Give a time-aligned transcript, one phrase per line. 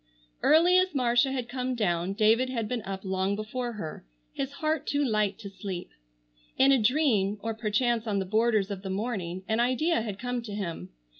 [0.41, 4.87] Early as Marcia had come down, David had been up long before her, his heart
[4.87, 5.91] too light to sleep.
[6.57, 10.41] In a dream, or perchance on the borders of the morning, an idea had come
[10.41, 10.89] to him.